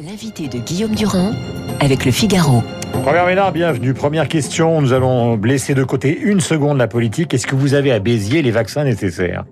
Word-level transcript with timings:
L'invité 0.00 0.48
de 0.48 0.58
Guillaume 0.58 0.94
Durand 0.94 1.32
avec 1.78 2.04
le 2.04 2.10
Figaro. 2.10 2.64
Robert 3.04 3.26
Ménard, 3.26 3.52
bienvenue. 3.52 3.94
Première 3.94 4.26
question, 4.26 4.80
nous 4.80 4.92
allons 4.92 5.36
laisser 5.36 5.74
de 5.74 5.84
côté 5.84 6.18
une 6.18 6.40
seconde 6.40 6.78
la 6.78 6.88
politique. 6.88 7.32
Est-ce 7.32 7.46
que 7.46 7.54
vous 7.54 7.74
avez 7.74 7.92
à 7.92 8.00
Béziers 8.00 8.42
les 8.42 8.50
vaccins 8.50 8.82
nécessaires? 8.82 9.44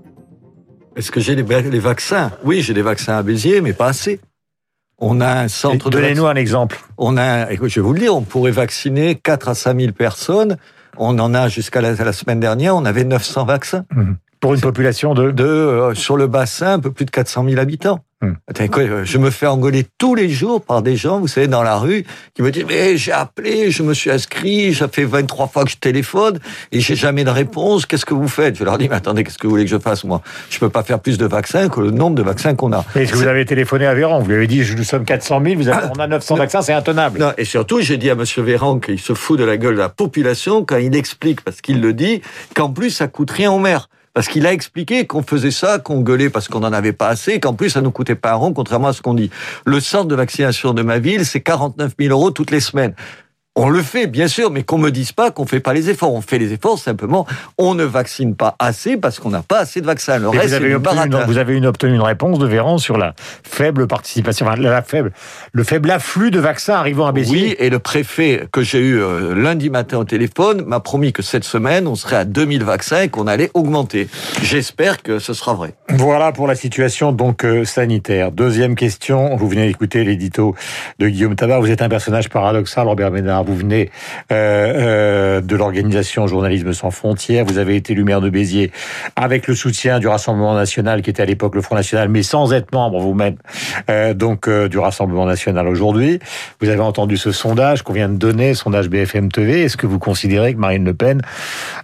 Est-ce 0.96 1.12
que 1.12 1.20
j'ai 1.20 1.36
les, 1.36 1.44
les 1.44 1.78
vaccins? 1.78 2.32
Oui, 2.44 2.60
j'ai 2.60 2.74
des 2.74 2.82
vaccins 2.82 3.16
à 3.16 3.22
Béziers, 3.22 3.60
mais 3.60 3.72
pas 3.72 3.86
assez. 3.86 4.18
On 4.98 5.20
a 5.20 5.42
un 5.42 5.48
centre 5.48 5.90
de 5.90 5.96
Donnez-nous 5.96 6.26
un 6.26 6.34
exemple. 6.34 6.80
On 6.98 7.16
a, 7.16 7.52
écoute, 7.52 7.70
je 7.70 7.76
vais 7.76 7.86
vous 7.86 7.92
le 7.92 8.00
dire, 8.00 8.14
on 8.14 8.22
pourrait 8.22 8.50
vacciner 8.50 9.14
4 9.14 9.48
à 9.48 9.54
5 9.54 9.78
000 9.78 9.92
personnes. 9.92 10.56
On 10.96 11.18
en 11.20 11.34
a 11.34 11.48
jusqu'à 11.48 11.80
la, 11.80 11.94
la 11.94 12.12
semaine 12.12 12.40
dernière, 12.40 12.74
on 12.74 12.84
avait 12.84 13.04
900 13.04 13.44
vaccins. 13.44 13.84
Mhm. 13.94 14.16
Pour 14.40 14.54
une 14.54 14.60
population 14.60 15.14
de... 15.14 15.30
De, 15.30 15.44
euh, 15.44 15.94
sur 15.94 16.16
le 16.16 16.26
bassin, 16.26 16.72
un 16.72 16.78
peu 16.80 16.90
plus 16.90 17.04
de 17.04 17.12
400 17.12 17.44
000 17.48 17.60
habitants. 17.60 18.00
Hmm. 18.22 18.34
Quoi, 18.68 18.82
euh, 18.84 19.04
je 19.04 19.18
me 19.18 19.30
fais 19.30 19.48
engueuler 19.48 19.84
tous 19.98 20.14
les 20.14 20.28
jours 20.28 20.62
par 20.62 20.80
des 20.80 20.94
gens, 20.94 21.18
vous 21.18 21.26
savez, 21.26 21.48
dans 21.48 21.64
la 21.64 21.76
rue, 21.76 22.04
qui 22.34 22.42
me 22.42 22.52
disent 22.52 22.64
mais 22.68 22.96
j'ai 22.96 23.10
appelé, 23.10 23.72
je 23.72 23.82
me 23.82 23.94
suis 23.94 24.12
inscrit, 24.12 24.72
ça 24.72 24.86
fait 24.86 25.04
23 25.04 25.48
fois 25.48 25.64
que 25.64 25.70
je 25.70 25.76
téléphone 25.76 26.38
et 26.70 26.78
j'ai 26.78 26.94
jamais 26.94 27.24
de 27.24 27.30
réponse. 27.30 27.84
Qu'est-ce 27.84 28.06
que 28.06 28.14
vous 28.14 28.28
faites? 28.28 28.56
Je 28.56 28.62
leur 28.62 28.78
dis 28.78 28.88
mais 28.88 28.94
attendez, 28.94 29.24
qu'est-ce 29.24 29.38
que 29.38 29.48
vous 29.48 29.50
voulez 29.50 29.64
que 29.64 29.70
je 29.70 29.78
fasse 29.78 30.04
moi? 30.04 30.22
Je 30.50 30.60
peux 30.60 30.68
pas 30.68 30.84
faire 30.84 31.00
plus 31.00 31.18
de 31.18 31.26
vaccins 31.26 31.68
que 31.68 31.80
le 31.80 31.90
nombre 31.90 32.14
de 32.14 32.22
vaccins 32.22 32.54
qu'on 32.54 32.72
a. 32.72 32.84
Est-ce 32.94 33.10
que 33.10 33.16
vous 33.16 33.26
avez 33.26 33.44
téléphoné 33.44 33.86
à 33.86 33.94
Véran? 33.94 34.20
Vous 34.20 34.28
lui 34.28 34.36
avez 34.36 34.46
dit 34.46 34.62
nous 34.76 34.84
sommes 34.84 35.04
400 35.04 35.42
000, 35.44 35.56
vous 35.56 35.68
avez, 35.68 35.88
on 35.92 35.98
a 35.98 36.06
900 36.06 36.36
vaccins, 36.36 36.62
c'est 36.62 36.72
intenable. 36.72 37.18
Non, 37.18 37.32
et 37.36 37.44
surtout, 37.44 37.80
j'ai 37.80 37.96
dit 37.96 38.08
à 38.08 38.14
Monsieur 38.14 38.42
Véran 38.42 38.78
qu'il 38.78 39.00
se 39.00 39.14
fout 39.14 39.36
de 39.36 39.44
la 39.44 39.56
gueule 39.56 39.74
de 39.74 39.80
la 39.80 39.88
population 39.88 40.64
quand 40.64 40.76
il 40.76 40.94
explique, 40.94 41.40
parce 41.40 41.60
qu'il 41.60 41.80
le 41.80 41.92
dit, 41.92 42.22
qu'en 42.54 42.70
plus 42.70 42.90
ça 42.90 43.08
coûte 43.08 43.32
rien 43.32 43.50
aux 43.50 43.58
maires. 43.58 43.88
Parce 44.14 44.28
qu'il 44.28 44.46
a 44.46 44.52
expliqué 44.52 45.06
qu'on 45.06 45.22
faisait 45.22 45.50
ça, 45.50 45.78
qu'on 45.78 46.00
gueulait 46.00 46.28
parce 46.28 46.48
qu'on 46.48 46.60
n'en 46.60 46.72
avait 46.72 46.92
pas 46.92 47.08
assez, 47.08 47.40
qu'en 47.40 47.54
plus 47.54 47.70
ça 47.70 47.80
nous 47.80 47.90
coûtait 47.90 48.14
pas 48.14 48.32
un 48.32 48.34
rond, 48.34 48.52
contrairement 48.52 48.88
à 48.88 48.92
ce 48.92 49.00
qu'on 49.00 49.14
dit. 49.14 49.30
Le 49.64 49.80
centre 49.80 50.06
de 50.08 50.14
vaccination 50.14 50.74
de 50.74 50.82
ma 50.82 50.98
ville, 50.98 51.24
c'est 51.24 51.40
49 51.40 51.94
000 51.98 52.10
euros 52.12 52.30
toutes 52.30 52.50
les 52.50 52.60
semaines. 52.60 52.94
On 53.54 53.68
le 53.68 53.82
fait, 53.82 54.06
bien 54.06 54.28
sûr, 54.28 54.50
mais 54.50 54.62
qu'on 54.62 54.78
me 54.78 54.88
dise 54.88 55.12
pas 55.12 55.30
qu'on 55.30 55.44
fait 55.44 55.60
pas 55.60 55.74
les 55.74 55.90
efforts. 55.90 56.14
On 56.14 56.22
fait 56.22 56.38
les 56.38 56.54
efforts, 56.54 56.78
simplement, 56.78 57.26
on 57.58 57.74
ne 57.74 57.84
vaccine 57.84 58.34
pas 58.34 58.56
assez 58.58 58.96
parce 58.96 59.18
qu'on 59.18 59.28
n'a 59.28 59.42
pas 59.42 59.58
assez 59.58 59.82
de 59.82 59.86
vaccins. 59.86 60.18
Le 60.18 60.30
reste, 60.30 60.48
vous, 60.48 60.54
avez 60.54 60.74
obtenu 60.74 61.00
une, 61.04 61.24
vous 61.26 61.36
avez 61.36 61.54
une, 61.54 61.66
obtenu 61.66 61.94
une 61.94 62.00
réponse 62.00 62.38
de 62.38 62.46
Véran 62.46 62.78
sur 62.78 62.96
la 62.96 63.14
faible 63.42 63.86
participation, 63.86 64.46
enfin, 64.46 64.56
la 64.58 64.80
faible, 64.80 65.12
le 65.52 65.64
faible 65.64 65.90
afflux 65.90 66.30
de 66.30 66.40
vaccins 66.40 66.76
arrivant 66.76 67.06
à 67.06 67.12
Béziers. 67.12 67.48
Oui, 67.48 67.56
et 67.58 67.68
le 67.68 67.78
préfet 67.78 68.46
que 68.52 68.62
j'ai 68.62 68.78
eu 68.78 68.98
euh, 68.98 69.34
lundi 69.34 69.68
matin 69.68 69.98
au 69.98 70.04
téléphone 70.04 70.64
m'a 70.64 70.80
promis 70.80 71.12
que 71.12 71.20
cette 71.20 71.44
semaine, 71.44 71.86
on 71.86 71.94
serait 71.94 72.16
à 72.16 72.24
2000 72.24 72.64
vaccins 72.64 73.02
et 73.02 73.08
qu'on 73.10 73.26
allait 73.26 73.50
augmenter. 73.52 74.08
J'espère 74.40 75.02
que 75.02 75.18
ce 75.18 75.34
sera 75.34 75.52
vrai. 75.52 75.74
Voilà 75.90 76.32
pour 76.32 76.46
la 76.46 76.54
situation 76.54 77.12
donc 77.12 77.44
euh, 77.44 77.66
sanitaire. 77.66 78.32
Deuxième 78.32 78.76
question, 78.76 79.36
vous 79.36 79.46
venez 79.46 79.66
d'écouter 79.66 80.04
l'édito 80.04 80.54
de 80.98 81.08
Guillaume 81.08 81.36
Tabar. 81.36 81.60
Vous 81.60 81.70
êtes 81.70 81.82
un 81.82 81.90
personnage 81.90 82.30
paradoxal, 82.30 82.88
Robert 82.88 83.10
Ménard. 83.10 83.41
Vous 83.42 83.56
venez 83.56 83.90
euh, 84.30 85.38
euh, 85.38 85.40
de 85.40 85.56
l'organisation 85.56 86.26
Journalisme 86.26 86.72
sans 86.72 86.90
frontières. 86.90 87.44
Vous 87.44 87.58
avez 87.58 87.76
été 87.76 87.92
élu 87.92 88.04
maire 88.04 88.20
de 88.20 88.30
Béziers 88.30 88.70
avec 89.16 89.46
le 89.46 89.54
soutien 89.54 89.98
du 89.98 90.08
Rassemblement 90.08 90.54
national, 90.54 91.02
qui 91.02 91.10
était 91.10 91.22
à 91.22 91.26
l'époque 91.26 91.54
le 91.54 91.62
Front 91.62 91.74
national, 91.74 92.08
mais 92.08 92.22
sans 92.22 92.52
être 92.52 92.72
membre 92.72 93.00
vous-même 93.00 93.36
euh, 93.90 94.14
donc 94.14 94.48
du 94.48 94.78
Rassemblement 94.78 95.26
national 95.26 95.68
aujourd'hui. 95.68 96.18
Vous 96.60 96.68
avez 96.68 96.80
entendu 96.80 97.16
ce 97.16 97.32
sondage 97.32 97.82
qu'on 97.82 97.92
vient 97.92 98.08
de 98.08 98.16
donner, 98.16 98.54
sondage 98.54 98.88
BFM 98.88 99.30
TV. 99.30 99.62
Est-ce 99.62 99.76
que 99.76 99.86
vous 99.86 99.98
considérez 99.98 100.54
que 100.54 100.58
Marine 100.58 100.84
Le 100.84 100.94
Pen 100.94 101.22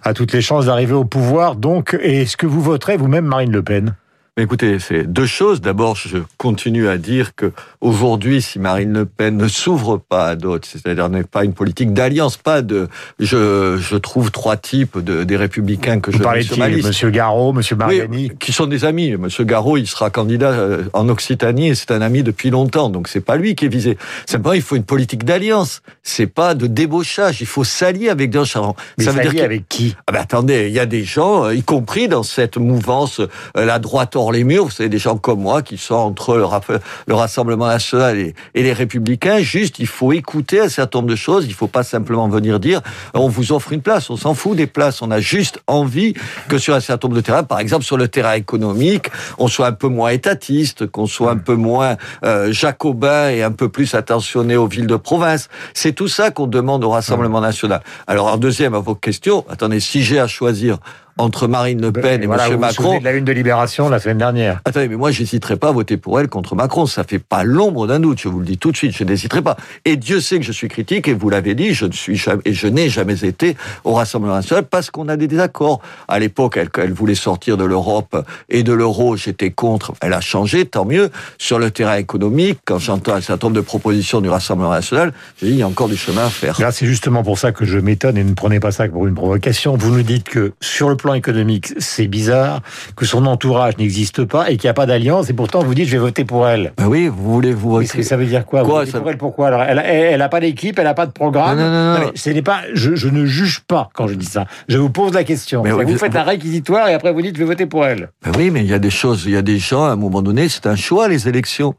a 0.03 0.13
toutes 0.13 0.33
les 0.33 0.41
chances 0.41 0.65
d'arriver 0.65 0.93
au 0.93 1.05
pouvoir 1.05 1.55
Donc, 1.55 1.97
est-ce 2.01 2.37
que 2.37 2.45
vous 2.45 2.61
voterez 2.61 2.97
vous-même 2.97 3.25
Marine 3.25 3.51
Le 3.51 3.63
Pen? 3.63 3.93
Écoutez, 4.41 4.79
c'est 4.79 5.03
deux 5.03 5.25
choses. 5.25 5.61
D'abord, 5.61 5.95
je 5.95 6.17
continue 6.37 6.87
à 6.87 6.97
dire 6.97 7.35
que 7.35 7.51
aujourd'hui, 7.81 8.41
si 8.41 8.59
Marine 8.59 8.93
Le 8.93 9.05
Pen 9.05 9.37
ne 9.37 9.47
s'ouvre 9.47 9.97
pas 9.97 10.27
à 10.27 10.35
d'autres, 10.35 10.67
c'est-à-dire 10.67 11.09
n'est 11.09 11.23
pas 11.23 11.43
une 11.43 11.53
politique 11.53 11.93
d'alliance, 11.93 12.37
pas 12.37 12.61
de, 12.61 12.87
je, 13.19 13.77
je 13.77 13.95
trouve 13.97 14.31
trois 14.31 14.57
types 14.57 14.97
de, 14.99 15.23
des 15.23 15.37
républicains 15.37 15.99
que 15.99 16.11
Vous 16.11 16.17
je 16.17 16.23
parlez 16.23 16.45
qui. 16.45 16.59
Monsieur 16.59 17.09
Garot, 17.09 17.53
Monsieur 17.53 17.75
Mariani 17.75 18.29
Oui, 18.29 18.31
qui 18.39 18.51
sont 18.51 18.67
des 18.67 18.85
amis. 18.85 19.15
Monsieur 19.17 19.43
Garot, 19.43 19.77
il 19.77 19.87
sera 19.87 20.09
candidat 20.09 20.51
euh, 20.51 20.83
en 20.93 21.09
Occitanie 21.09 21.69
et 21.69 21.75
c'est 21.75 21.91
un 21.91 22.01
ami 22.01 22.23
depuis 22.23 22.49
longtemps. 22.49 22.89
Donc 22.89 23.07
c'est 23.07 23.21
pas 23.21 23.35
lui 23.35 23.55
qui 23.55 23.65
est 23.65 23.69
visé. 23.69 23.97
Simplement, 24.25 24.53
il 24.53 24.61
faut 24.61 24.75
une 24.75 24.83
politique 24.83 25.25
d'alliance. 25.25 25.81
C'est 26.03 26.27
pas 26.27 26.55
de 26.55 26.67
débauchage. 26.67 27.41
Il 27.41 27.47
faut 27.47 27.63
s'allier 27.63 28.09
avec 28.09 28.31
Charon. 28.43 28.75
Mais 28.97 29.03
Ça 29.03 29.11
veut 29.11 29.21
dire 29.21 29.33
que 29.33 29.39
avec 29.39 29.67
qui? 29.67 29.95
Ah 30.07 30.11
ben 30.11 30.19
attendez, 30.19 30.67
il 30.67 30.73
y 30.73 30.79
a 30.79 30.85
des 30.85 31.03
gens, 31.03 31.45
euh, 31.45 31.55
y 31.55 31.63
compris 31.63 32.07
dans 32.07 32.23
cette 32.23 32.57
mouvance, 32.57 33.19
euh, 33.19 33.65
la 33.65 33.79
droite 33.79 34.15
hors 34.29 34.31
les 34.31 34.43
murs, 34.43 34.65
vous 34.65 34.71
savez, 34.71 34.89
des 34.89 34.99
gens 34.99 35.17
comme 35.17 35.41
moi 35.41 35.63
qui 35.63 35.77
sont 35.77 35.95
entre 35.95 36.37
le, 36.37 37.13
Rassemblement 37.13 37.65
national 37.65 38.19
et, 38.19 38.35
et 38.53 38.61
les 38.61 38.73
Républicains. 38.73 39.39
Juste, 39.39 39.79
il 39.79 39.87
faut 39.87 40.13
écouter 40.13 40.59
un 40.61 40.69
certain 40.69 40.99
nombre 40.99 41.09
de 41.09 41.15
choses. 41.15 41.45
Il 41.47 41.53
faut 41.53 41.67
pas 41.67 41.81
simplement 41.81 42.29
venir 42.29 42.59
dire, 42.59 42.81
on 43.15 43.27
vous 43.27 43.51
offre 43.51 43.73
une 43.73 43.81
place. 43.81 44.09
On 44.11 44.17
s'en 44.17 44.35
fout 44.35 44.55
des 44.55 44.67
places. 44.67 45.01
On 45.01 45.09
a 45.09 45.19
juste 45.19 45.59
envie 45.65 46.13
que 46.47 46.59
sur 46.59 46.75
un 46.75 46.79
certain 46.79 47.07
nombre 47.07 47.17
de 47.17 47.25
terrains, 47.25 47.43
par 47.43 47.59
exemple 47.59 47.83
sur 47.83 47.97
le 47.97 48.07
terrain 48.07 48.33
économique, 48.33 49.07
on 49.39 49.47
soit 49.47 49.67
un 49.67 49.73
peu 49.73 49.87
moins 49.87 50.09
étatiste, 50.09 50.85
qu'on 50.85 51.07
soit 51.07 51.31
un 51.31 51.37
peu 51.37 51.55
moins 51.55 51.97
euh, 52.23 52.51
jacobin 52.51 53.29
et 53.29 53.41
un 53.41 53.51
peu 53.51 53.69
plus 53.69 53.95
attentionné 53.95 54.55
aux 54.55 54.67
villes 54.67 54.87
de 54.87 54.95
province. 54.95 55.49
C'est 55.73 55.93
tout 55.93 56.07
ça 56.07 56.29
qu'on 56.29 56.47
demande 56.47 56.83
au 56.83 56.91
Rassemblement 56.91 57.41
national. 57.41 57.81
Alors, 58.05 58.27
en 58.27 58.37
deuxième, 58.37 58.75
à 58.75 58.79
vos 58.79 58.95
questions, 58.95 59.43
attendez, 59.49 59.79
si 59.79 60.03
j'ai 60.03 60.19
à 60.19 60.27
choisir 60.27 60.77
entre 61.19 61.47
Marine 61.47 61.81
Le 61.81 61.91
Pen 61.91 62.23
et 62.23 62.25
Voilà, 62.25 62.43
Monsieur 62.43 62.55
vous 62.55 62.61
vous 62.61 62.67
Macron, 62.67 62.99
de 62.99 63.03
la 63.03 63.11
une 63.11 63.25
de 63.25 63.31
Libération 63.31 63.89
la 63.89 63.99
semaine 63.99 64.17
dernière. 64.17 64.61
Attendez, 64.63 64.87
mais 64.87 64.95
moi, 64.95 65.11
j'hésiterai 65.11 65.57
pas 65.57 65.67
à 65.67 65.71
voter 65.71 65.97
pour 65.97 66.19
elle 66.19 66.29
contre 66.29 66.55
Macron. 66.55 66.85
Ça 66.85 67.03
fait 67.03 67.19
pas 67.19 67.43
l'ombre 67.43 67.87
d'un 67.87 67.99
doute. 67.99 68.19
Je 68.21 68.29
vous 68.29 68.39
le 68.39 68.45
dis 68.45 68.57
tout 68.57 68.71
de 68.71 68.77
suite. 68.77 68.95
Je 68.95 69.03
n'hésiterai 69.03 69.41
pas. 69.41 69.57
Et 69.83 69.97
Dieu 69.97 70.21
sait 70.21 70.39
que 70.39 70.45
je 70.45 70.53
suis 70.53 70.69
critique. 70.69 71.07
Et 71.09 71.13
vous 71.13 71.29
l'avez 71.29 71.55
dit, 71.55 71.73
je 71.73 71.85
ne 71.85 71.91
suis 71.91 72.15
jamais, 72.15 72.41
et 72.45 72.53
je 72.53 72.67
n'ai 72.67 72.89
jamais 72.89 73.25
été 73.25 73.57
au 73.83 73.93
Rassemblement 73.93 74.35
national 74.35 74.65
parce 74.65 74.89
qu'on 74.91 75.09
a 75.09 75.17
des 75.17 75.27
désaccords. 75.27 75.81
À 76.07 76.19
l'époque, 76.19 76.55
elle, 76.55 76.69
elle 76.77 76.93
voulait 76.93 77.15
sortir 77.15 77.57
de 77.57 77.65
l'Europe 77.65 78.25
et 78.49 78.63
de 78.63 78.71
l'euro. 78.71 79.17
J'étais 79.17 79.51
contre. 79.51 79.93
Elle 80.01 80.13
a 80.13 80.21
changé, 80.21 80.65
tant 80.65 80.85
mieux. 80.85 81.09
Sur 81.37 81.59
le 81.59 81.69
terrain 81.69 81.97
économique, 81.97 82.59
quand 82.63 82.79
j'entends 82.79 83.15
un 83.15 83.21
certain 83.21 83.47
nombre 83.47 83.57
de 83.57 83.65
propositions 83.65 84.21
du 84.21 84.29
Rassemblement 84.29 84.71
national, 84.71 85.11
je 85.41 85.47
dis, 85.47 85.51
il 85.51 85.57
y 85.57 85.63
a 85.63 85.67
encore 85.67 85.89
du 85.89 85.97
chemin 85.97 86.27
à 86.27 86.29
faire. 86.29 86.61
Là, 86.61 86.71
c'est 86.71 86.85
justement 86.85 87.23
pour 87.23 87.37
ça 87.37 87.51
que 87.51 87.65
je 87.65 87.77
m'étonne 87.77 88.17
et 88.17 88.23
ne 88.23 88.33
prenez 88.33 88.61
pas 88.61 88.71
ça 88.71 88.87
pour 88.87 89.05
une 89.05 89.15
provocation. 89.15 89.75
Vous 89.75 89.91
nous 89.91 90.03
dites 90.03 90.29
que 90.29 90.53
sur 90.61 90.87
le 90.87 90.95
plan 90.95 91.08
économique, 91.13 91.73
c'est 91.77 92.07
bizarre, 92.07 92.61
que 92.95 93.05
son 93.05 93.25
entourage 93.25 93.77
n'existe 93.77 94.23
pas 94.25 94.49
et 94.49 94.57
qu'il 94.57 94.67
n'y 94.67 94.71
a 94.71 94.73
pas 94.73 94.85
d'alliance. 94.85 95.29
Et 95.29 95.33
pourtant, 95.33 95.63
vous 95.63 95.73
dites 95.75 95.87
je 95.87 95.91
vais 95.93 95.97
voter 95.97 96.25
pour 96.25 96.47
elle. 96.47 96.73
Ben 96.77 96.87
oui, 96.87 97.07
vous 97.07 97.33
voulez 97.33 97.53
vous 97.53 97.79
Mais 97.79 97.85
c'est- 97.85 98.03
ça 98.03 98.17
veut 98.17 98.25
dire 98.25 98.45
quoi, 98.45 98.61
Quoi, 98.61 98.69
Vous 98.69 98.75
votez 98.79 98.91
ça- 98.91 98.99
pour 98.99 99.09
elle 99.09 99.17
Pourquoi? 99.17 99.47
Alors, 99.47 99.61
elle, 99.63 99.79
elle, 99.85 100.21
a 100.21 100.29
pas 100.29 100.39
d'équipe, 100.39 100.77
elle 100.79 100.87
a 100.87 100.93
pas 100.93 101.05
de 101.05 101.11
programme. 101.11 101.57
Non, 101.57 101.65
non, 101.65 101.71
non, 101.71 101.93
non. 101.99 102.05
mais 102.05 102.11
ce 102.15 102.29
n'est 102.29 102.41
pas. 102.41 102.61
Je, 102.73 102.95
je 102.95 103.07
ne 103.09 103.25
juge 103.25 103.61
pas 103.67 103.89
quand 103.93 104.07
je 104.07 104.15
dis 104.15 104.25
ça. 104.25 104.45
Je 104.67 104.77
vous 104.77 104.89
pose 104.89 105.13
la 105.13 105.23
question. 105.23 105.63
Mais 105.63 105.71
vous 105.71 105.97
faites 105.97 106.15
un 106.15 106.23
réquisitoire 106.23 106.87
et 106.89 106.93
après 106.93 107.11
vous 107.13 107.21
dites 107.21 107.35
je 107.35 107.39
vais 107.39 107.45
voter 107.45 107.65
pour 107.65 107.85
elle. 107.85 108.09
Ben 108.25 108.31
oui, 108.37 108.49
mais 108.51 108.61
il 108.61 108.67
y 108.67 108.73
a 108.73 108.79
des 108.79 108.89
choses, 108.89 109.23
il 109.25 109.31
y 109.33 109.37
a 109.37 109.41
des 109.41 109.57
gens, 109.59 109.85
à 109.85 109.89
un 109.91 109.95
moment 109.95 110.21
donné, 110.21 110.49
c'est 110.49 110.67
un 110.67 110.75
choix, 110.75 111.07
les 111.07 111.27
élections. 111.27 111.73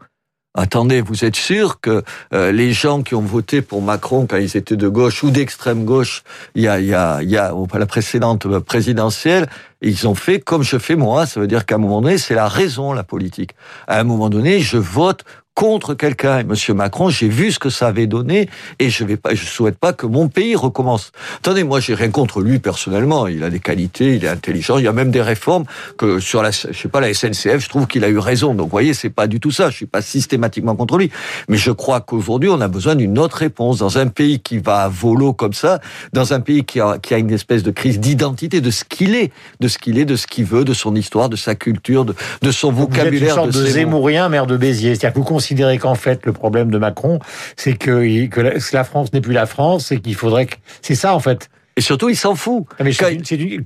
Attendez, 0.55 1.00
vous 1.00 1.25
êtes 1.25 1.37
sûr 1.37 1.81
que 1.81 2.03
euh, 2.34 2.50
les 2.50 2.72
gens 2.72 3.03
qui 3.03 3.15
ont 3.15 3.21
voté 3.21 3.62
pour 3.62 3.83
Macron 3.83 4.27
quand 4.28 4.37
ils 4.37 4.56
étaient 4.56 4.75
de 4.77 4.88
gauche 4.88 5.22
ou 5.22 5.31
d'extrême 5.31 5.84
gauche, 5.84 6.25
il 6.56 6.62
y 6.62 6.69
a, 6.69 6.81
il 6.81 6.87
y 6.87 6.94
a, 6.94 7.22
il 7.22 7.31
y 7.31 7.37
a 7.37 7.55
au- 7.55 7.69
la 7.72 7.87
précédente 7.87 8.49
présidentielle, 8.59 9.49
ils 9.81 10.09
ont 10.09 10.16
fait 10.16 10.41
comme 10.41 10.65
je 10.65 10.77
fais 10.78 10.97
moi. 10.97 11.25
Ça 11.27 11.38
veut 11.38 11.47
dire 11.47 11.65
qu'à 11.66 11.77
un 11.77 11.78
moment 11.78 12.00
donné, 12.00 12.19
c'est 12.19 12.34
la 12.34 12.49
raison, 12.49 12.93
la 12.93 13.05
politique. 13.05 13.53
À 13.87 14.00
un 14.00 14.05
moment 14.05 14.28
donné, 14.28 14.59
je 14.59 14.77
vote 14.77 15.22
contre 15.60 15.93
quelqu'un. 15.93 16.38
Et 16.38 16.44
Monsieur 16.44 16.72
Macron, 16.72 17.10
j'ai 17.10 17.28
vu 17.28 17.53
ce 17.53 17.59
que 17.59 17.69
ça 17.69 17.88
avait 17.88 18.06
donné 18.06 18.48
et 18.78 18.88
je 18.88 19.04
vais 19.04 19.19
pas, 19.19 19.34
je 19.34 19.44
souhaite 19.44 19.76
pas 19.76 19.93
que 19.93 20.06
mon 20.06 20.28
pays 20.28 20.56
recommence. 20.56 21.12
Attendez, 21.37 21.65
moi, 21.65 21.81
j'ai 21.81 21.93
rien 21.93 22.09
contre 22.09 22.41
lui 22.41 22.59
personnellement. 22.59 23.26
Il 23.26 23.44
a 23.44 23.50
des 23.50 23.60
qualités, 23.60 24.16
il 24.16 24.25
est 24.25 24.28
intelligent. 24.28 24.78
Il 24.78 24.84
y 24.84 24.88
a 24.88 24.94
même 24.94 25.10
des 25.10 25.20
réformes 25.20 25.65
que 25.99 26.19
sur 26.19 26.43
la, 26.43 26.50
je 26.50 26.72
sais 26.72 26.88
pas, 26.88 27.03
la 27.03 27.12
SNCF, 27.12 27.59
je 27.59 27.69
trouve 27.69 27.87
qu'il 27.87 28.04
a 28.04 28.09
eu 28.09 28.16
raison. 28.16 28.54
Donc, 28.54 28.69
vous 28.69 28.70
voyez, 28.70 28.94
c'est 28.94 29.10
pas 29.10 29.26
du 29.26 29.38
tout 29.38 29.50
ça. 29.50 29.69
Je 29.69 29.76
suis 29.76 29.84
pas 29.84 30.00
systématiquement 30.00 30.75
contre 30.75 30.97
lui. 30.97 31.10
Mais 31.50 31.59
je 31.59 31.72
crois 31.72 32.00
qu'aujourd'hui, 32.00 32.49
on 32.49 32.62
a 32.62 32.69
besoin 32.69 32.94
d'une 32.94 33.19
autre 33.19 33.37
réponse 33.37 33.76
dans 33.76 33.99
un 33.99 34.06
pays 34.06 34.40
qui 34.40 34.56
va 34.56 34.84
à 34.84 34.88
volo 34.88 35.34
comme 35.34 35.52
ça, 35.52 35.79
dans 36.14 36.32
un 36.32 36.40
pays 36.40 36.64
qui 36.64 36.81
a, 36.81 36.96
qui 36.96 37.12
a 37.12 37.19
une 37.19 37.32
espèce 37.32 37.62
de 37.62 37.70
crise 37.70 38.00
d'identité 38.00 38.62
de 38.62 38.70
ce 38.70 38.82
qu'il 38.82 39.14
est, 39.14 39.31
de 39.61 39.69
ce 39.69 39.76
qu'il 39.76 39.99
est, 39.99 40.06
de 40.06 40.17
ce 40.17 40.26
qu'il 40.26 40.46
veut, 40.46 40.64
de 40.64 40.73
son 40.73 40.96
histoire, 40.96 41.29
de 41.29 41.37
sa 41.37 41.55
culture, 41.55 42.06
de, 42.06 42.14
de 42.40 42.50
son 42.50 42.73
Vous 42.73 42.84
êtes 42.84 42.88
une 42.88 42.94
vocabulaire, 42.94 43.34
sorte 43.34 43.50
de 43.50 43.62
de, 43.62 44.29
maire 44.31 44.46
de 44.46 44.56
Béziers. 44.56 44.94
C'est-à-dire 44.94 45.12
que 45.12 45.19
vous 45.19 45.25
considérez 45.50 45.79
qu'en 45.79 45.97
fait, 45.97 46.26
le 46.26 46.32
problème 46.32 46.70
de 46.70 46.79
Macron, 46.79 47.19
c'est 47.56 47.73
que, 47.73 48.26
que 48.26 48.41
la 48.73 48.85
France 48.85 49.12
n'est 49.12 49.20
plus 49.20 49.32
la 49.32 49.47
France 49.47 49.91
et 49.91 50.00
qu'il 50.00 50.14
faudrait 50.14 50.47
que... 50.47 50.55
C'est 50.81 50.94
ça, 50.94 51.12
en 51.12 51.19
fait. 51.19 51.50
Et 51.81 51.82
surtout, 51.82 52.11
il 52.11 52.17
s'en 52.17 52.35
fout. 52.35 52.65
Ah, 52.79 52.85
mais 52.85 52.93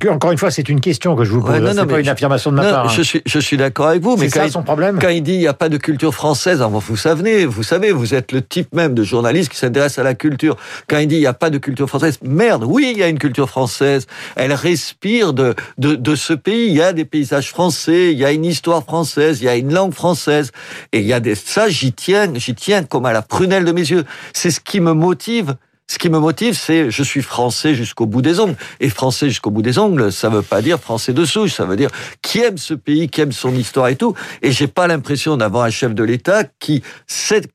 encore 0.09 0.31
une 0.31 0.39
fois, 0.39 0.53
c'est 0.53 0.69
une 0.69 0.81
question 0.81 1.17
que 1.17 1.25
je 1.25 1.33
vous 1.33 1.41
pose. 1.41 1.61
Ouais, 1.61 1.73
c'est 1.75 1.85
pas 1.85 1.99
une 1.99 2.09
affirmation 2.09 2.53
de 2.53 2.57
ma 2.57 2.63
part. 2.63 2.89
Je 2.89 3.01
hein. 3.01 3.05
suis, 3.05 3.23
je 3.27 3.39
suis 3.41 3.57
d'accord 3.57 3.89
avec 3.89 4.03
vous. 4.03 4.17
Mais 4.17 4.29
c'est 4.29 4.39
ça 4.39 4.49
son 4.49 4.63
problème. 4.63 5.01
Quand 5.01 5.09
il 5.09 5.21
dit 5.21 5.33
il 5.33 5.41
n'y 5.41 5.49
a 5.49 5.53
pas 5.53 5.69
de 5.69 5.79
culture 5.79 6.15
française, 6.15 6.63
vous 6.63 6.97
savez, 6.97 7.45
vous 7.45 7.65
savez, 7.65 7.91
vous 7.91 8.15
êtes 8.15 8.31
le 8.31 8.41
type 8.41 8.73
même 8.73 8.95
de 8.95 9.03
journaliste 9.03 9.51
qui 9.51 9.59
s'intéresse 9.59 9.99
à 9.99 10.05
la 10.05 10.15
culture. 10.15 10.57
Quand 10.87 10.99
il 10.99 11.09
dit 11.09 11.17
il 11.17 11.23
n'y 11.23 11.27
a 11.27 11.33
pas 11.33 11.51
de 11.51 11.59
culture 11.59 11.89
française, 11.89 12.21
merde, 12.23 12.63
oui, 12.65 12.93
il 12.95 13.01
y 13.01 13.03
a 13.03 13.09
une 13.09 13.19
culture 13.19 13.49
française. 13.49 14.07
Elle 14.37 14.53
respire 14.53 15.33
de, 15.33 15.57
de, 15.79 15.97
de 15.97 16.15
ce 16.15 16.35
pays. 16.35 16.69
Il 16.69 16.77
y 16.77 16.83
a 16.83 16.93
des 16.93 17.05
paysages 17.05 17.49
français, 17.49 18.13
il 18.13 18.19
y 18.21 18.25
a 18.25 18.31
une 18.31 18.45
histoire 18.45 18.85
française, 18.85 19.41
il 19.41 19.47
y 19.47 19.49
a 19.49 19.57
une 19.57 19.75
langue 19.75 19.93
française. 19.93 20.53
Et 20.93 21.01
il 21.01 21.07
y 21.07 21.13
a 21.13 21.19
des, 21.19 21.35
ça, 21.35 21.69
j'y 21.69 21.93
tiens, 21.93 22.33
j'y 22.37 22.55
tiens 22.55 22.85
comme 22.85 23.07
à 23.07 23.13
la 23.13 23.23
prunelle 23.23 23.65
de 23.65 23.73
mes 23.73 23.91
yeux. 23.91 24.05
C'est 24.33 24.53
ce 24.53 24.61
qui 24.61 24.79
me 24.79 24.93
motive. 24.93 25.57
Ce 25.87 25.99
qui 25.99 26.09
me 26.09 26.19
motive, 26.19 26.57
c'est 26.57 26.91
je 26.91 27.03
suis 27.03 27.21
français 27.21 27.75
jusqu'au 27.75 28.07
bout 28.07 28.23
des 28.23 28.41
ongles. 28.41 28.57
Et 28.81 28.89
français 28.89 29.29
jusqu'au 29.29 29.51
bout 29.51 29.61
des 29.61 29.79
ongles, 29.79 30.11
ça 30.11 30.31
veut 30.31 30.43
pas 30.43 30.63
dire 30.63 30.79
français 30.79 31.13
de 31.13 31.25
souche, 31.25 31.53
ça 31.53 31.67
veut 31.67 31.77
dire 31.77 31.91
qui 32.23 32.41
aime 32.41 32.57
ce 32.57 32.73
pays, 32.73 33.09
qui 33.09 33.21
aime 33.21 33.33
son 33.33 33.55
histoire 33.55 33.89
et 33.89 33.97
tout. 33.97 34.15
Et 34.43 34.51
j'ai 34.51 34.67
pas 34.67 34.87
l'impression 34.87 35.37
d'avoir 35.37 35.65
un 35.65 35.71
chef 35.71 35.95
de 35.95 36.03
l'État 36.03 36.45
qui, 36.59 36.83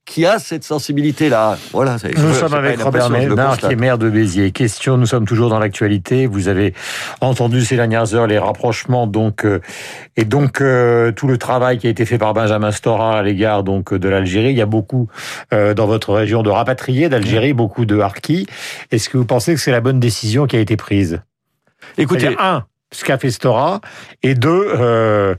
qui 0.06 0.26
a 0.28 0.38
cette 0.38 0.64
sensibilité-là. 0.64 1.58
Voilà. 1.74 1.98
Nous 2.18 2.34
sommes 2.34 2.54
avec 2.54 2.80
Robert 2.82 3.10
Ménard, 3.10 3.58
qui 3.58 3.66
est 3.66 3.76
maire 3.76 3.98
de 3.98 4.10
Béziers. 4.10 4.52
Question, 4.52 4.98
nous 4.98 5.08
sommes 5.08 5.26
toujours 5.26 5.50
dans 5.50 5.60
l'actualité. 5.60 6.28
Vous 6.28 6.48
avez 6.48 6.74
entendu 7.22 7.66
ces 7.66 7.78
dernières 7.78 8.14
heures 8.14 8.28
les 8.28 8.38
rapprochements, 8.38 9.08
donc, 9.08 9.44
euh, 9.46 9.60
et 10.18 10.26
donc, 10.26 10.62
euh, 10.62 11.12
tout 11.12 11.28
le 11.28 11.38
travail 11.38 11.80
qui 11.80 11.88
a 11.88 11.90
été 11.90 12.06
fait 12.06 12.18
par 12.18 12.34
Benjamin 12.34 12.72
Stora 12.72 13.18
à 13.18 13.24
l'égard, 13.24 13.64
donc, 13.64 13.94
de 13.94 14.08
l'Algérie. 14.08 14.52
Il 14.52 14.58
y 14.58 14.62
a 14.62 14.68
beaucoup, 14.68 15.08
euh, 15.54 15.74
dans 15.74 15.88
votre 15.88 16.14
région, 16.14 16.44
de 16.44 16.50
rapatriés 16.50 17.10
d'Algérie, 17.10 17.54
beaucoup 17.54 17.86
de 17.86 17.96
qui 18.20 18.48
Est-ce 18.92 19.10
que 19.10 19.18
vous 19.18 19.26
pensez 19.26 19.54
que 19.54 19.60
c'est 19.60 19.72
la 19.72 19.82
bonne 19.82 20.00
décision 20.00 20.48
qui 20.48 20.56
a 20.56 20.60
été 20.60 20.78
prise? 20.78 21.22
Écoutez, 21.98 22.36
un, 22.40 22.66
ce 22.92 23.04
qu'a 23.04 23.18
fait 23.18 23.32
Stora, 23.32 23.82
et 24.24 24.36
deux, 24.36 24.68
euh, 24.68 25.36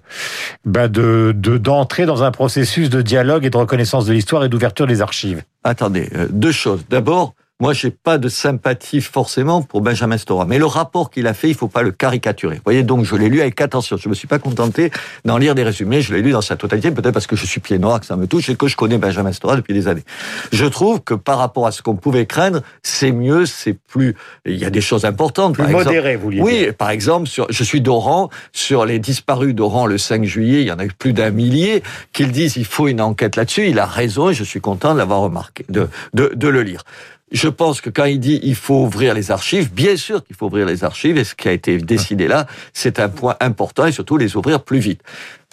bah 0.64 0.88
de 0.88 1.32
d'entrer 1.32 2.06
dans 2.06 2.22
un 2.22 2.30
processus 2.30 2.90
de 2.90 3.02
dialogue 3.02 3.44
et 3.44 3.50
de 3.50 3.56
reconnaissance 3.56 4.06
de 4.06 4.12
l'histoire 4.12 4.44
et 4.44 4.48
d'ouverture 4.48 4.86
des 4.86 5.02
archives. 5.02 5.42
Attendez, 5.64 6.08
euh, 6.14 6.28
deux 6.30 6.52
choses. 6.52 6.84
D'abord, 6.88 7.34
moi, 7.60 7.74
j'ai 7.74 7.90
pas 7.90 8.16
de 8.16 8.28
sympathie 8.28 9.02
forcément 9.02 9.60
pour 9.60 9.82
Benjamin 9.82 10.16
Stora, 10.16 10.46
mais 10.46 10.58
le 10.58 10.64
rapport 10.64 11.10
qu'il 11.10 11.26
a 11.26 11.34
fait, 11.34 11.48
il 11.48 11.54
faut 11.54 11.68
pas 11.68 11.82
le 11.82 11.92
caricaturer. 11.92 12.56
Vous 12.56 12.62
voyez, 12.64 12.82
donc 12.82 13.04
je 13.04 13.14
l'ai 13.16 13.28
lu 13.28 13.42
avec 13.42 13.60
attention. 13.60 13.98
Je 13.98 14.08
me 14.08 14.14
suis 14.14 14.26
pas 14.26 14.38
contenté 14.38 14.90
d'en 15.26 15.36
lire 15.36 15.54
des 15.54 15.62
résumés. 15.62 16.00
Je 16.00 16.14
l'ai 16.14 16.22
lu 16.22 16.32
dans 16.32 16.40
sa 16.40 16.56
totalité, 16.56 16.90
peut-être 16.90 17.12
parce 17.12 17.26
que 17.26 17.36
je 17.36 17.44
suis 17.44 17.60
pied 17.60 17.78
noir 17.78 18.00
que 18.00 18.06
ça 18.06 18.16
me 18.16 18.26
touche 18.26 18.48
et 18.48 18.56
que 18.56 18.66
je 18.66 18.76
connais 18.76 18.96
Benjamin 18.96 19.32
Stora 19.32 19.56
depuis 19.56 19.74
des 19.74 19.88
années. 19.88 20.04
Je 20.52 20.64
trouve 20.64 21.00
que 21.00 21.12
par 21.12 21.38
rapport 21.38 21.66
à 21.66 21.72
ce 21.72 21.82
qu'on 21.82 21.96
pouvait 21.96 22.24
craindre, 22.24 22.62
c'est 22.82 23.12
mieux, 23.12 23.44
c'est 23.44 23.74
plus. 23.74 24.16
Il 24.46 24.56
y 24.56 24.64
a 24.64 24.70
des 24.70 24.80
choses 24.80 25.04
importantes. 25.04 25.54
Plus 25.54 25.66
modéré, 25.66 26.16
vous 26.16 26.22
voulez 26.22 26.40
Oui, 26.40 26.68
par 26.76 26.88
exemple, 26.88 27.28
sur, 27.28 27.46
je 27.50 27.62
suis 27.62 27.82
d'Oran. 27.82 28.30
Sur 28.52 28.86
les 28.86 28.98
disparus 28.98 29.54
d'Oran 29.54 29.84
le 29.84 29.98
5 29.98 30.24
juillet, 30.24 30.62
il 30.62 30.66
y 30.66 30.72
en 30.72 30.78
a 30.78 30.84
eu 30.84 30.92
plus 30.98 31.12
d'un 31.12 31.30
millier 31.30 31.82
qu'ils 32.14 32.32
disent 32.32 32.56
il 32.56 32.64
faut 32.64 32.88
une 32.88 33.02
enquête 33.02 33.36
là-dessus. 33.36 33.68
Il 33.68 33.78
a 33.78 33.86
raison 33.86 34.30
et 34.30 34.34
je 34.34 34.44
suis 34.44 34.60
content 34.60 34.94
de 34.94 34.98
l'avoir 34.98 35.20
remarqué, 35.20 35.66
de, 35.68 35.88
de, 36.14 36.32
de 36.34 36.48
le 36.48 36.62
lire 36.62 36.84
je 37.30 37.48
pense 37.48 37.80
que 37.80 37.90
quand 37.90 38.04
il 38.04 38.20
dit 38.20 38.40
il 38.42 38.54
faut 38.54 38.84
ouvrir 38.84 39.14
les 39.14 39.30
archives, 39.30 39.72
bien 39.72 39.96
sûr 39.96 40.24
qu'il 40.24 40.36
faut 40.36 40.46
ouvrir 40.46 40.66
les 40.66 40.84
archives, 40.84 41.16
et 41.16 41.24
ce 41.24 41.34
qui 41.34 41.48
a 41.48 41.52
été 41.52 41.78
décidé 41.78 42.28
là, 42.28 42.46
c'est 42.72 42.98
un 42.98 43.08
point 43.08 43.36
important, 43.40 43.86
et 43.86 43.92
surtout 43.92 44.16
les 44.16 44.36
ouvrir 44.36 44.62
plus 44.62 44.78
vite. 44.78 45.02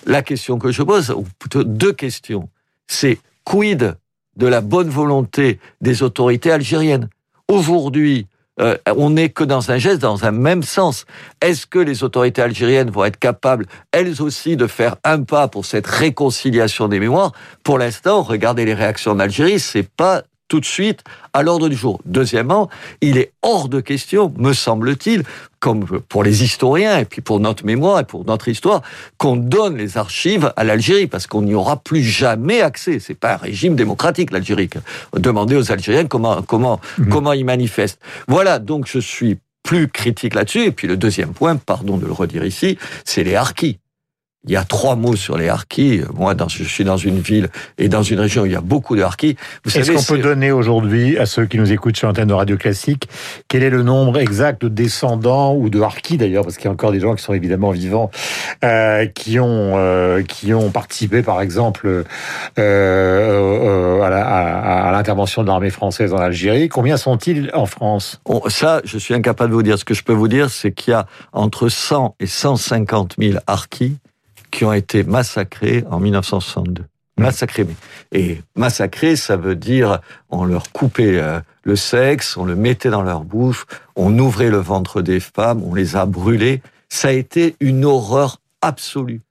La 0.06 0.22
question 0.22 0.58
que 0.58 0.72
je 0.72 0.84
pose, 0.84 1.12
ou 1.12 1.26
plutôt 1.40 1.64
deux 1.64 1.94
questions, 1.94 2.50
c'est 2.88 3.20
quid 3.44 3.96
de 4.36 4.48
la 4.48 4.62
bonne 4.62 4.90
volonté 4.90 5.60
des 5.82 6.04
autorités 6.04 6.52
algériennes? 6.52 7.10
Aujourd'hui, 7.48 8.28
euh, 8.60 8.76
on 8.96 9.12
n'est 9.12 9.30
que 9.30 9.44
dans 9.44 9.72
un 9.72 9.78
geste, 9.78 10.02
dans 10.02 10.26
un 10.26 10.32
même 10.32 10.64
sens. 10.64 11.06
Est-ce 11.42 11.68
que 11.68 11.80
les 11.80 12.04
autorités 12.04 12.42
algériennes 12.42 12.90
vont 12.90 13.06
être 13.06 13.20
capables, 13.20 13.68
elles 13.92 14.22
aussi, 14.22 14.58
de 14.58 14.68
faire 14.68 14.96
un 15.04 15.22
pas 15.24 15.48
pour 15.48 15.66
cette 15.66 15.86
réconciliation 15.86 16.88
des 16.88 17.00
mémoires? 17.00 17.34
Pour 17.64 17.78
l'instant, 17.78 18.24
regardez 18.24 18.66
les 18.66 18.74
réactions 18.74 19.12
en 19.12 19.20
Algérie, 19.20 19.60
c'est 19.60 19.88
pas 19.88 20.24
tout 20.48 20.60
de 20.60 20.66
suite 20.66 21.04
à 21.34 21.44
l'ordre 21.44 21.70
du 21.70 21.76
jour. 21.76 22.00
Deuxièmement, 22.06 22.70
il 23.02 23.18
est 23.18 23.32
hors 23.42 23.70
de 23.70 23.80
question, 23.80 24.34
me 24.38 24.54
semble-t-il, 24.54 25.24
comme 25.60 25.86
pour 25.86 26.24
les 26.24 26.44
historiens 26.44 27.00
et 27.00 27.06
puis 27.06 27.22
pour 27.22 27.40
notre 27.40 27.66
mémoire 27.66 28.00
et 28.00 28.04
pour 28.04 28.26
notre 28.26 28.48
histoire, 28.48 28.82
qu'on 29.18 29.36
donne 29.36 29.78
les 29.78 29.98
archives 29.98 30.54
à 30.56 30.64
l'Algérie 30.64 31.08
parce 31.08 31.28
qu'on 31.28 31.42
n'y 31.42 31.56
aura 31.56 31.78
plus 31.78 32.04
jamais 32.04 32.62
accès. 32.62 33.00
C'est 33.00 33.16
pas 33.16 33.34
un 33.34 33.38
régime 33.38 33.76
démocratique 33.76 34.32
l'Algérie. 34.32 34.70
Demandez 35.16 35.56
aux 35.56 35.72
Algériens 35.72 36.06
comment 36.06 36.42
comment 36.42 36.80
mmh. 36.98 37.10
comment 37.10 37.34
ils 37.34 37.46
manifestent. 37.46 38.00
Voilà, 38.28 38.60
donc 38.60 38.88
je 38.88 39.00
suis 39.00 39.38
plus 39.64 39.90
critique 39.90 40.34
là-dessus. 40.34 40.64
Et 40.64 40.72
puis 40.72 40.88
le 40.88 40.98
deuxième 40.98 41.34
point, 41.34 41.56
pardon 41.58 41.98
de 41.98 42.06
le 42.06 42.14
redire 42.14 42.46
ici, 42.46 42.78
c'est 43.04 43.24
les 43.24 43.36
harkis. 43.36 43.80
Il 44.48 44.54
y 44.54 44.56
a 44.56 44.64
trois 44.64 44.96
mots 44.96 45.16
sur 45.16 45.38
les 45.38 45.50
harkis. 45.50 46.02
Moi, 46.14 46.34
dans, 46.34 46.48
je 46.48 46.64
suis 46.64 46.86
dans 46.86 46.96
une 46.96 47.20
ville 47.20 47.50
et 47.78 47.90
dans 47.90 48.02
une 48.02 48.20
région 48.20 48.44
où 48.44 48.46
il 48.46 48.54
y 48.54 48.56
a 48.56 48.62
beaucoup 48.62 48.96
de 48.96 49.02
harkis. 49.02 49.36
Est-ce 49.66 49.92
qu'on 49.92 50.16
peut 50.16 50.22
donner 50.22 50.52
aujourd'hui 50.52 51.18
à 51.18 51.26
ceux 51.26 51.46
qui 51.46 51.58
nous 51.58 51.72
écoutent 51.72 51.98
sur 51.98 52.08
l'antenne 52.08 52.30
de 52.30 52.34
Radio 52.34 52.56
Classique 52.56 53.10
quel 53.50 53.64
est 53.64 53.70
le 53.70 53.84
nombre 53.84 54.18
exact 54.20 54.62
de 54.64 54.70
descendants 54.70 55.56
ou 55.56 55.70
de 55.70 55.82
harkis 55.82 56.18
d'ailleurs, 56.18 56.44
parce 56.44 56.56
qu'il 56.56 56.66
y 56.66 56.68
a 56.68 56.72
encore 56.72 56.92
des 56.92 57.00
gens 57.00 57.16
qui 57.16 57.24
sont 57.24 57.34
évidemment 57.34 57.72
vivants, 57.72 58.10
euh, 58.64 59.06
qui 59.08 59.40
ont 59.40 59.74
euh, 59.76 60.24
qui 60.24 60.54
ont 60.54 60.70
participé, 60.70 61.24
par 61.24 61.42
exemple, 61.42 61.88
euh, 61.88 62.04
euh 62.58 64.02
à 64.02 64.92
l'intervention 64.92 65.42
de 65.42 65.48
l'armée 65.48 65.70
française 65.70 66.14
en 66.14 66.18
Algérie. 66.18 66.70
Combien 66.70 66.98
sont-ils 66.98 67.50
en 67.54 67.66
France? 67.66 68.22
Ça, 68.48 68.82
je 68.86 68.98
suis 68.98 69.14
incapable 69.14 69.52
de 69.52 69.56
vous 69.56 69.64
dire. 69.64 69.78
Ce 69.78 69.86
que 69.86 69.94
je 69.94 70.04
peux 70.04 70.14
vous 70.14 70.28
dire, 70.28 70.50
c'est 70.50 70.72
qu'il 70.72 70.92
y 70.92 70.96
a 70.96 71.06
entre 71.34 71.70
100 71.70 72.16
et 72.20 72.28
150 72.28 73.16
000 73.20 73.40
harkis 73.48 73.98
qui 74.52 74.66
ont 74.66 74.74
été 74.74 75.04
massacrés 75.04 75.84
en 75.90 76.00
1962. 76.00 76.84
Massacrés. 77.20 77.66
Et 78.12 78.42
massacrés, 78.56 79.16
ça 79.16 79.38
veut 79.38 79.56
dire 79.56 80.00
on 80.30 80.46
leur 80.46 80.72
coupait 80.72 81.18
euh, 81.18 81.40
le 81.64 81.76
sexe, 81.76 82.38
on 82.38 82.46
le 82.46 82.56
mettait 82.56 82.90
dans 82.90 83.02
leur 83.02 83.24
bouche, 83.24 83.66
on 83.96 84.18
ouvrait 84.20 84.50
le 84.50 84.58
ventre 84.58 85.02
des 85.02 85.20
femmes, 85.20 85.64
on 85.64 85.74
les 85.74 85.96
a 85.96 86.06
brûlés. 86.06 86.62
Ça 86.90 87.08
a 87.08 87.12
été 87.12 87.56
une 87.60 87.86
horreur 87.86 88.38
absolue. 88.62 89.22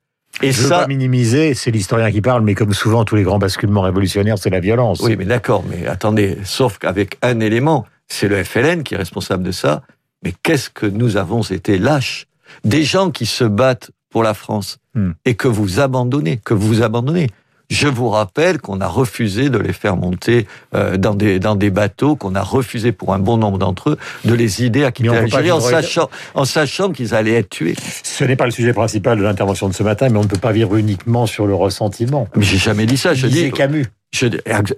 Et 0.42 0.52
Je 0.52 0.62
ça, 0.62 0.62
veux 0.62 0.82
pas 0.82 0.86
minimiser, 0.88 1.54
c'est 1.54 1.70
l'historien 1.70 2.10
qui 2.10 2.20
parle, 2.20 2.42
mais 2.42 2.54
comme 2.54 2.74
souvent 2.74 3.04
tous 3.04 3.16
les 3.16 3.22
grands 3.22 3.38
basculements 3.38 3.82
révolutionnaires, 3.82 4.36
c'est 4.38 4.50
la 4.50 4.60
violence. 4.60 5.00
Oui, 5.00 5.16
mais 5.16 5.24
d'accord, 5.24 5.64
mais 5.68 5.86
attendez, 5.86 6.36
sauf 6.44 6.78
qu'avec 6.78 7.16
un 7.22 7.40
élément, 7.40 7.86
c'est 8.08 8.28
le 8.28 8.42
FLN 8.44 8.82
qui 8.82 8.94
est 8.94 8.98
responsable 8.98 9.42
de 9.44 9.52
ça. 9.52 9.82
Mais 10.22 10.34
qu'est-ce 10.42 10.70
que 10.70 10.86
nous 10.86 11.16
avons 11.16 11.42
été 11.42 11.78
lâches 11.78 12.26
Des 12.64 12.82
gens 12.82 13.10
qui 13.10 13.26
se 13.26 13.44
battent 13.44 13.90
pour 14.11 14.23
la 14.23 14.35
France 14.35 14.79
hmm. 14.94 15.12
et 15.25 15.35
que 15.35 15.49
vous 15.49 15.81
abandonnez, 15.81 16.41
que 16.44 16.55
vous 16.55 16.82
abandonnez. 16.82 17.29
Je 17.69 17.88
vous 17.88 18.08
rappelle 18.08 18.61
qu'on 18.61 18.81
a 18.81 18.87
refusé 18.87 19.50
de 19.50 19.58
les 19.58 19.73
faire 19.73 19.97
monter 19.97 20.47
euh, 20.75 20.97
dans 20.97 21.14
des 21.14 21.41
dans 21.41 21.56
des 21.56 21.70
bateaux, 21.70 22.14
qu'on 22.14 22.37
a 22.37 22.43
refusé 22.43 22.93
pour 22.93 23.12
un 23.12 23.19
bon 23.19 23.38
nombre 23.38 23.58
d'entre 23.58 23.91
eux 23.91 23.99
de 24.25 24.35
les 24.35 24.62
aider 24.62 24.85
à 24.85 24.93
quitter 24.93 25.08
l'Algérie 25.08 25.50
en 25.50 25.58
sachant 25.58 26.08
en 26.35 26.44
sachant 26.44 26.93
qu'ils 26.93 27.12
allaient 27.12 27.35
être 27.35 27.50
tués. 27.50 27.75
Ce 28.05 28.23
n'est 28.23 28.37
pas 28.37 28.44
le 28.44 28.53
sujet 28.53 28.73
principal 28.73 29.19
de 29.19 29.25
l'intervention 29.25 29.69
de 29.69 29.75
ce 29.75 29.82
matin, 29.82 30.09
mais 30.11 30.19
on 30.19 30.23
ne 30.23 30.29
peut 30.29 30.38
pas 30.38 30.52
vivre 30.52 30.76
uniquement 30.76 31.26
sur 31.26 31.47
le 31.49 31.55
ressentiment. 31.55 32.29
Mais 32.37 32.44
j'ai 32.44 32.59
jamais 32.59 32.87
dit 32.87 32.97
ça. 32.97 33.14
Je 33.14 33.26
dis 33.26 33.50
Camus. 33.50 33.87
Je, 34.12 34.29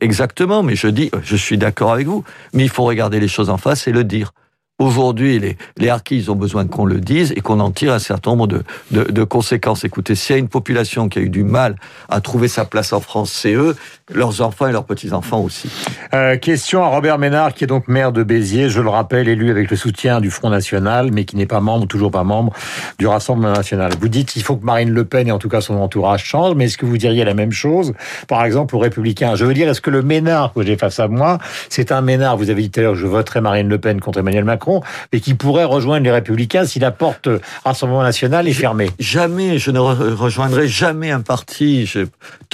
exactement, 0.01 0.63
mais 0.63 0.75
je 0.75 0.89
dis, 0.89 1.11
je 1.23 1.37
suis 1.37 1.59
d'accord 1.59 1.93
avec 1.93 2.07
vous, 2.07 2.25
mais 2.55 2.64
il 2.64 2.71
faut 2.71 2.85
regarder 2.85 3.21
les 3.21 3.29
choses 3.29 3.50
en 3.50 3.59
face 3.59 3.87
et 3.87 3.93
le 3.93 4.02
dire. 4.02 4.33
Aujourd'hui, 4.78 5.40
les, 5.40 5.56
les 5.76 5.88
harkis 5.88 6.26
ont 6.28 6.37
besoin 6.37 6.64
qu'on 6.66 6.85
le 6.85 7.00
dise 7.00 7.32
et 7.35 7.40
qu'on 7.40 7.58
en 7.58 7.73
tire 7.73 7.92
un 7.92 7.99
certain 7.99 8.30
nombre 8.30 8.47
de, 8.47 8.62
de, 8.92 9.02
de 9.04 9.25
conséquences. 9.25 9.82
Écoutez, 9.82 10.14
s'il 10.14 10.35
y 10.35 10.37
a 10.37 10.38
une 10.38 10.49
population 10.49 11.08
qui 11.08 11.18
a 11.18 11.23
eu 11.23 11.30
du 11.30 11.42
mal 11.42 11.75
à 12.08 12.20
trouver 12.20 12.47
sa 12.47 12.64
place 12.64 12.92
en 12.92 13.00
France, 13.00 13.32
c'est 13.32 13.54
eux, 13.54 13.75
leurs 14.15 14.41
enfants 14.41 14.67
et 14.67 14.73
leurs 14.73 14.85
petits-enfants 14.85 15.41
aussi. 15.41 15.71
Euh, 16.15 16.37
question 16.37 16.83
à 16.83 16.88
Robert 16.88 17.19
Ménard, 17.19 17.55
qui 17.55 17.65
est 17.65 17.67
donc 17.67 17.88
maire 17.88 18.12
de 18.12 18.23
Béziers, 18.23 18.69
je 18.69 18.81
le 18.81 18.88
rappelle, 18.88 19.29
élu 19.29 19.50
avec 19.50 19.71
le 19.71 19.77
soutien 19.77 20.21
du 20.21 20.31
Front 20.31 20.50
National, 20.50 21.11
mais 21.12 21.25
qui 21.25 21.37
n'est 21.37 21.47
pas 21.47 21.61
membre, 21.61 21.87
toujours 21.87 22.11
pas 22.11 22.25
membre, 22.25 22.53
du 22.99 23.07
Rassemblement 23.07 23.53
National. 23.53 23.93
Vous 24.00 24.09
dites 24.09 24.31
qu'il 24.31 24.43
faut 24.43 24.57
que 24.57 24.65
Marine 24.65 24.91
Le 24.91 25.05
Pen 25.05 25.29
et 25.29 25.33
en 25.33 25.38
tout 25.38 25.49
cas 25.49 25.61
son 25.61 25.77
entourage 25.77 26.25
changent, 26.25 26.55
mais 26.55 26.67
est-ce 26.67 26.79
que 26.79 26.87
vous 26.87 26.99
diriez 26.99 27.25
la 27.25 27.35
même 27.35 27.53
chose, 27.53 27.93
par 28.29 28.45
exemple, 28.45 28.75
aux 28.77 28.79
Républicains? 28.79 29.35
Je 29.35 29.45
veux 29.45 29.55
dire, 29.55 29.69
est-ce 29.69 29.81
que 29.81 29.91
le 29.91 30.03
Ménard 30.03 30.53
que 30.55 30.65
j'ai 30.65 30.77
face 30.77 31.00
à 31.00 31.09
moi, 31.09 31.38
c'est 31.69 31.93
un 31.93 32.00
Ménard, 32.00 32.37
vous 32.37 32.50
avez 32.50 32.62
dit 32.62 32.71
tout 32.71 32.81
à 32.81 32.83
l'heure, 32.85 32.95
je 32.95 33.07
voterai 33.07 33.41
Marine 33.41 33.69
Le 33.69 33.79
Pen 33.79 34.00
contre 34.00 34.21
Emmanuel 34.21 34.45
Macron, 34.45 34.81
mais 35.12 35.21
qui 35.21 35.35
pourrait 35.35 35.65
rejoindre 35.65 36.05
les 36.05 36.11
Républicains 36.11 36.65
si 36.65 36.79
la 36.79 36.91
porte 36.91 37.29
Rassemblement 37.65 38.03
National 38.03 38.49
est 38.49 38.53
fermée? 38.53 38.91
Jamais, 38.99 39.59
je 39.59 39.71
ne 39.71 39.79
rejoindrai 39.79 40.67
jamais 40.67 41.11
un 41.11 41.21
parti. 41.21 41.87
J'ai 41.87 42.07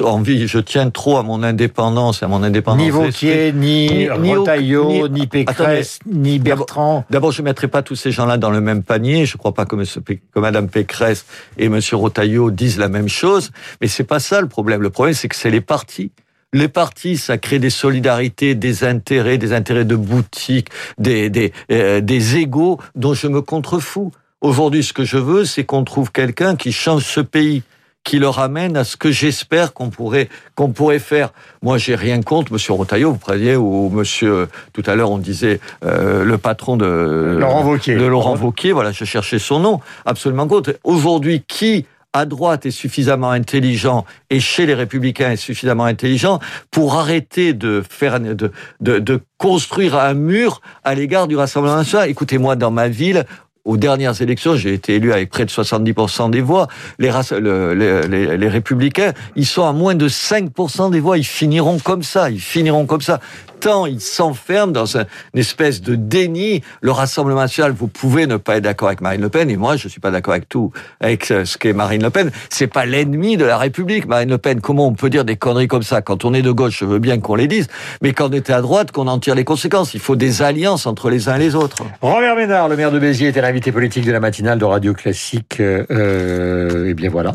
envie, 0.03 0.49
je 0.49 0.59
tiens 0.59 0.91
trop 0.91 1.17
à 1.17 1.23
mon 1.23 1.44
indépendance, 1.45 2.23
à 2.23 2.29
mon 2.29 2.43
indépendance. 2.43 2.83
Ni 2.83 2.91
Vauquier, 2.91 3.53
ni, 3.53 4.09
ni 4.21 4.35
Rotaillot, 4.35 5.09
ni, 5.09 5.27
Pécresse, 5.27 6.01
ni 6.07 6.39
Bertrand. 6.39 7.05
D'abord, 7.11 7.31
je 7.31 7.43
ne 7.43 7.45
mettrai 7.45 7.69
pas 7.69 7.83
tous 7.83 7.95
ces 7.97 8.11
gens-là 8.11 8.37
dans 8.37 8.51
le 8.51 8.61
même 8.61 8.83
panier. 8.83 9.27
Je 9.27 9.35
ne 9.35 9.39
crois 9.39 9.55
pas 9.55 9.67
que, 9.67 9.77
monsieur, 9.77 10.01
que 10.01 10.41
Madame 10.41 10.69
Pécresse 10.69 11.27
et 11.59 11.69
Monsieur 11.69 11.97
Rotaillot 11.97 12.51
disent 12.51 12.79
la 12.79 12.89
même 12.89 13.09
chose. 13.09 13.51
Mais 13.81 13.87
c'est 13.87 14.05
pas 14.05 14.19
ça 14.19 14.41
le 14.41 14.49
problème. 14.49 14.83
Le 14.83 14.91
problème, 14.91 15.15
c'est 15.15 15.29
que 15.29 15.37
c'est 15.37 15.51
les 15.51 15.61
partis 15.61 16.11
Les 16.53 16.69
partis, 16.69 17.17
ça 17.17 17.39
crée 17.39 17.59
des 17.59 17.71
solidarités, 17.71 18.55
des 18.55 18.85
intérêts, 18.85 19.39
des 19.39 19.53
intérêts 19.53 19.85
de 19.85 19.97
boutique, 19.97 20.69
des, 20.99 21.29
des, 21.31 21.53
euh, 21.71 22.01
des 22.01 22.37
égaux 22.37 22.81
dont 22.95 23.15
je 23.15 23.29
me 23.29 23.43
contrefous. 23.43 24.13
Aujourd'hui, 24.41 24.83
ce 24.85 24.93
que 24.93 25.05
je 25.05 25.17
veux, 25.17 25.45
c'est 25.45 25.65
qu'on 25.65 25.85
trouve 25.85 26.13
quelqu'un 26.13 26.55
qui 26.55 26.71
change 26.71 27.05
ce 27.05 27.21
pays 27.21 27.63
qui 28.05 28.19
le 28.19 28.29
ramène 28.29 28.77
à 28.77 28.85
ce 28.85 28.97
que 28.97 29.11
j'espère 29.11 29.73
qu'on 29.73 29.91
pourrait 29.91 30.29
qu'on 30.55 30.71
pourrait 30.71 30.99
faire. 30.99 31.33
Moi, 31.63 31.79
j'ai 31.79 31.95
rien 31.95 32.21
contre 32.23 32.53
Monsieur 32.53 32.75
Rotaillot, 32.75 33.13
vous 33.13 33.19
preniez 33.19 33.57
ou 33.57 33.89
Monsieur 33.89 34.49
tout 34.73 34.83
à 34.87 34.95
l'heure 34.95 35.11
on 35.11 35.19
disait 35.19 35.59
euh, 35.85 36.23
le 36.25 36.39
patron 36.39 36.77
de 36.77 37.37
Laurent 37.41 37.65
Wauquiez. 37.65 37.97
de 37.97 38.05
Laurent 38.05 38.37
Wauquiez. 38.37 38.73
Voilà, 38.73 38.93
je 38.93 39.05
cherchais 39.05 39.39
son 39.39 39.59
nom. 39.59 39.81
Absolument 40.05 40.47
contre. 40.47 40.75
Aujourd'hui, 40.85 41.43
qui 41.49 41.87
à 42.17 42.27
droite 42.27 42.65
est 42.65 42.71
suffisamment 42.71 43.31
intelligent 43.31 44.05
et 44.31 44.39
chez 44.39 44.67
les 44.67 44.75
républicains 44.75 45.33
est 45.33 45.37
suffisamment 45.37 45.85
intelligent 45.85 46.39
pour 46.71 46.95
arrêter 46.95 47.55
de 47.55 47.83
faire 47.89 48.21
de, 48.21 48.53
de, 48.81 48.99
de 49.01 49.21
construire 49.37 49.97
un 49.97 50.15
mur 50.15 50.61
à 50.85 50.95
l'égard 50.95 51.27
du 51.27 51.37
Rassemblement 51.37 51.75
national? 51.77 52.09
Écoutez-moi, 52.09 52.55
dans 52.55 52.71
ma 52.71 52.89
ville, 52.89 53.25
aux 53.65 53.77
dernières 53.77 54.21
élections, 54.21 54.57
j'ai 54.57 54.75
été 54.75 54.97
élu 54.97 55.13
avec 55.13 55.31
près 55.31 55.45
de 55.45 55.51
70% 55.51 56.31
des 56.31 56.41
voix. 56.41 56.69
Les, 56.99 57.11
républicains, 57.11 59.13
ils 59.37 59.47
sont 59.47 59.65
à 59.65 59.73
moins 59.73 59.95
de 59.95 60.09
5% 60.09 60.91
des 60.91 61.01
voix. 61.01 61.19
Ils 61.19 61.25
finiront 61.25 61.79
comme 61.79 62.03
ça. 62.03 62.31
Ils 62.31 62.41
finiront 62.41 62.87
comme 62.87 63.01
ça. 63.01 63.21
Tant 63.61 63.87
ils 63.87 64.01
s'enferment 64.01 64.73
dans 64.73 64.99
une 64.99 65.07
espèce 65.35 65.81
de 65.81 65.95
déni. 65.95 66.63
Le 66.83 66.91
Rassemblement 66.91 67.41
national, 67.41 67.73
vous 67.73 67.89
pouvez 67.89 68.27
ne 68.27 68.37
pas 68.37 68.57
être 68.57 68.65
d'accord 68.65 68.89
avec 68.89 69.01
Marine 69.01 69.23
Le 69.23 69.31
Pen, 69.31 69.49
et 69.49 69.57
moi, 69.57 69.77
je 69.77 69.89
suis 69.89 70.01
pas 70.01 70.11
d'accord 70.11 70.35
avec 70.35 70.49
tout, 70.49 70.71
avec 71.01 71.25
ce 71.25 71.57
qu'est 71.57 71.73
Marine 71.73 72.03
Le 72.03 72.11
Pen. 72.11 72.31
C'est 72.51 72.67
pas 72.67 72.85
l'ennemi 72.85 73.39
de 73.39 73.47
la 73.47 73.57
République, 73.57 74.07
Marine 74.07 74.29
Le 74.29 74.37
Pen. 74.37 74.61
Comment 74.61 74.87
on 74.87 74.93
peut 74.93 75.09
dire 75.09 75.25
des 75.25 75.37
conneries 75.37 75.69
comme 75.69 75.83
ça? 75.83 76.03
Quand 76.03 76.27
on 76.27 76.35
est 76.35 76.43
de 76.43 76.51
gauche, 76.51 76.81
je 76.81 76.85
veux 76.85 76.99
bien 76.99 77.21
qu'on 77.21 77.37
les 77.37 77.47
dise, 77.47 77.69
mais 78.03 78.13
quand 78.13 78.29
on 78.29 78.33
était 78.33 78.53
à 78.53 78.61
droite, 78.61 78.93
qu'on 78.93 79.07
en 79.07 79.19
tire 79.19 79.35
les 79.35 79.45
conséquences. 79.45 79.95
Il 79.95 80.01
faut 80.01 80.17
des 80.17 80.43
alliances 80.43 80.87
entre 80.87 81.09
les 81.09 81.31
uns 81.31 81.37
et 81.37 81.39
les 81.39 81.55
autres. 81.55 81.85
Robert 82.03 82.37
Ménard, 82.37 82.69
le 82.69 82.77
maire 82.77 82.93
de 82.93 82.99
Béziers, 82.99 83.29
était 83.29 83.41
politique 83.61 84.05
de 84.05 84.13
la 84.13 84.21
matinale 84.21 84.59
de 84.59 84.65
Radio 84.65 84.95
Classique. 84.95 85.61
Euh, 85.61 85.85
euh, 85.91 86.89
et 86.89 86.95
bien 86.95 87.11
voilà. 87.11 87.35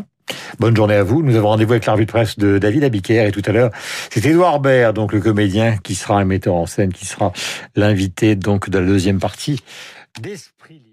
Bonne 0.58 0.76
journée 0.76 0.94
à 0.94 1.02
vous. 1.02 1.22
Nous 1.22 1.36
avons 1.36 1.48
rendez-vous 1.48 1.72
avec 1.72 1.86
la 1.86 1.94
revue 1.94 2.06
de 2.06 2.10
presse 2.10 2.38
de 2.38 2.58
David 2.58 2.84
Abiker 2.84 3.26
et 3.26 3.32
tout 3.32 3.42
à 3.46 3.52
l'heure, 3.52 3.70
c'est 4.10 4.24
Édouard 4.24 4.60
Baird, 4.60 4.94
donc 4.94 5.12
le 5.12 5.20
comédien, 5.20 5.76
qui 5.82 5.94
sera 5.94 6.20
un 6.20 6.24
metteur 6.24 6.54
en 6.54 6.66
scène, 6.66 6.92
qui 6.92 7.06
sera 7.06 7.32
l'invité 7.74 8.36
donc 8.36 8.70
de 8.70 8.78
la 8.78 8.86
deuxième 8.86 9.18
partie 9.18 9.60
d'Esprit 10.20 10.89